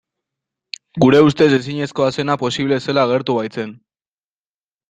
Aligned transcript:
Gure 1.03 1.19
ustez 1.25 1.49
ezinezkoa 1.57 2.09
zena 2.17 2.39
posible 2.45 2.83
zela 2.87 3.07
agertu 3.11 3.37
baitzen. 3.41 3.79